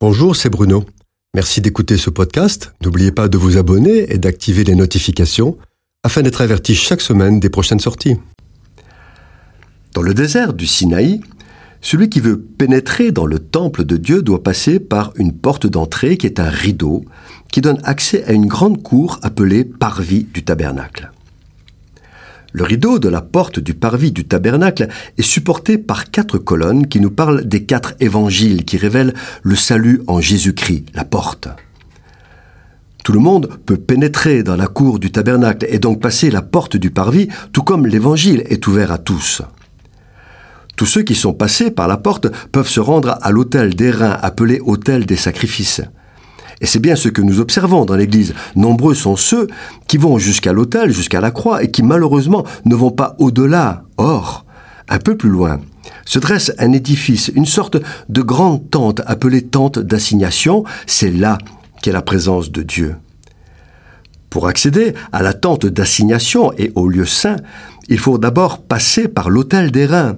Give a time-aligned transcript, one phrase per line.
[0.00, 0.84] Bonjour, c'est Bruno.
[1.34, 2.72] Merci d'écouter ce podcast.
[2.84, 5.58] N'oubliez pas de vous abonner et d'activer les notifications
[6.04, 8.14] afin d'être averti chaque semaine des prochaines sorties.
[9.94, 11.20] Dans le désert du Sinaï,
[11.80, 16.16] celui qui veut pénétrer dans le temple de Dieu doit passer par une porte d'entrée
[16.16, 17.04] qui est un rideau
[17.50, 21.10] qui donne accès à une grande cour appelée parvis du tabernacle.
[22.58, 26.98] Le rideau de la porte du parvis du tabernacle est supporté par quatre colonnes qui
[26.98, 29.14] nous parlent des quatre évangiles qui révèlent
[29.44, 31.48] le salut en Jésus-Christ, la porte.
[33.04, 36.76] Tout le monde peut pénétrer dans la cour du tabernacle et donc passer la porte
[36.76, 39.42] du parvis, tout comme l'évangile est ouvert à tous.
[40.74, 44.18] Tous ceux qui sont passés par la porte peuvent se rendre à l'autel des reins
[44.20, 45.82] appelé autel des sacrifices.
[46.60, 48.34] Et c'est bien ce que nous observons dans l'Église.
[48.56, 49.46] Nombreux sont ceux
[49.86, 53.84] qui vont jusqu'à l'autel, jusqu'à la croix, et qui malheureusement ne vont pas au-delà.
[53.96, 54.44] Or,
[54.88, 55.60] un peu plus loin,
[56.04, 57.76] se dresse un édifice, une sorte
[58.08, 60.64] de grande tente appelée tente d'assignation.
[60.86, 61.38] C'est là
[61.82, 62.96] qu'est la présence de Dieu.
[64.30, 67.36] Pour accéder à la tente d'assignation et au lieu saint,
[67.88, 70.16] il faut d'abord passer par l'autel des reins.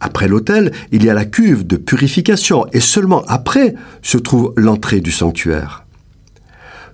[0.00, 5.00] Après l'autel, il y a la cuve de purification et seulement après se trouve l'entrée
[5.00, 5.84] du sanctuaire.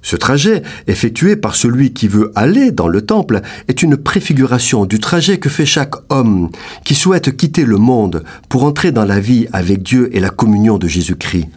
[0.02, 5.00] Ce trajet, effectué par celui qui veut aller dans le temple, est une préfiguration du
[5.00, 6.50] trajet que fait chaque homme
[6.84, 10.78] qui souhaite quitter le monde pour entrer dans la vie avec Dieu et la communion
[10.78, 11.48] de Jésus-Christ.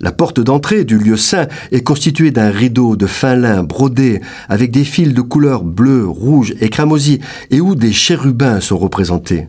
[0.00, 4.70] La porte d'entrée du lieu saint est constituée d'un rideau de fin lin brodé avec
[4.70, 9.48] des fils de couleur bleue, rouge et cramoisi et où des chérubins sont représentés.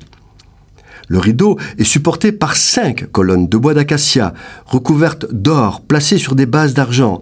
[1.08, 4.34] Le rideau est supporté par cinq colonnes de bois d'acacia,
[4.66, 7.22] recouvertes d'or, placées sur des bases d'argent.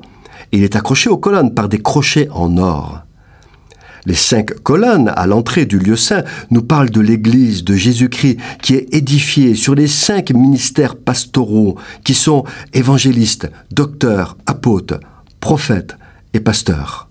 [0.51, 3.03] Il est accroché aux colonnes par des crochets en or.
[4.05, 8.75] Les cinq colonnes à l'entrée du lieu saint nous parlent de l'Église de Jésus-Christ qui
[8.75, 14.99] est édifiée sur les cinq ministères pastoraux qui sont évangélistes, docteurs, apôtres,
[15.39, 15.95] prophètes
[16.33, 17.09] et pasteurs.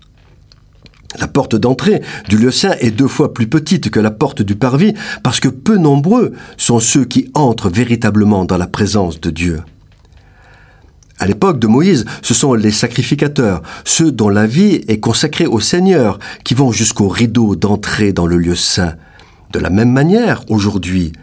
[1.19, 4.55] La porte d'entrée du lieu saint est deux fois plus petite que la porte du
[4.55, 9.61] parvis parce que peu nombreux sont ceux qui entrent véritablement dans la présence de Dieu.
[11.19, 15.59] À l'époque de Moïse, ce sont les sacrificateurs, ceux dont la vie est consacrée au
[15.59, 18.95] Seigneur, qui vont jusqu'au rideau d'entrée dans le lieu saint.
[19.53, 21.13] De la même manière, aujourd'hui,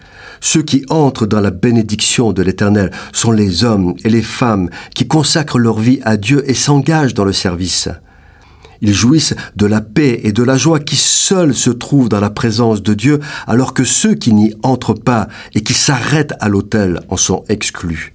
[0.41, 5.07] ceux qui entrent dans la bénédiction de l'Éternel sont les hommes et les femmes qui
[5.07, 7.89] consacrent leur vie à Dieu et s'engagent dans le service.
[8.83, 12.31] Ils jouissent de la paix et de la joie qui seuls se trouvent dans la
[12.31, 17.01] présence de Dieu, alors que ceux qui n'y entrent pas et qui s'arrêtent à l'autel
[17.09, 18.15] en sont exclus.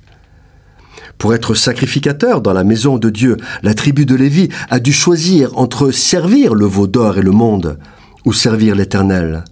[1.18, 5.58] Pour être sacrificateur dans la maison de Dieu, la tribu de Lévi a dû choisir
[5.58, 7.80] entre servir le veau d'or et le monde
[8.26, 9.44] ou servir l'Éternel.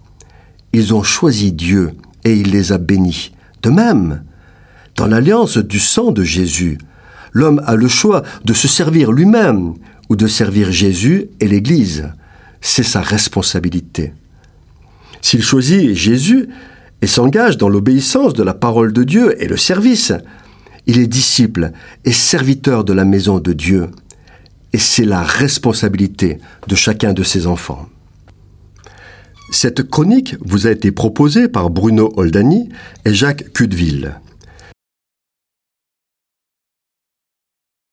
[0.72, 1.92] Ils ont choisi Dieu
[2.24, 3.32] et il les a bénis.
[3.62, 4.24] De même,
[4.96, 6.78] dans l'alliance du sang de Jésus,
[7.32, 9.74] l'homme a le choix de se servir lui-même
[10.08, 12.12] ou de servir Jésus et l'Église.
[12.60, 14.12] C'est sa responsabilité.
[15.20, 16.48] S'il choisit Jésus
[17.02, 20.12] et s'engage dans l'obéissance de la parole de Dieu et le service,
[20.86, 21.72] il est disciple
[22.04, 23.88] et serviteur de la maison de Dieu.
[24.72, 27.88] Et c'est la responsabilité de chacun de ses enfants.
[29.50, 32.68] Cette chronique vous a été proposée par Bruno Oldani
[33.04, 34.20] et Jacques Cudeville.